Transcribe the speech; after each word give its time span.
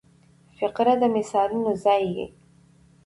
فقره 0.57 0.93
د 1.01 1.03
مثالونو 1.15 1.71
ځای 1.83 2.03
يي. 2.15 2.27